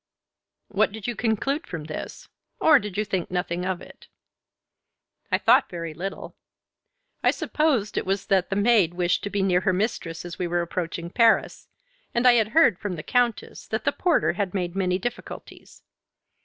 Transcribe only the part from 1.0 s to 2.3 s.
you conclude from this?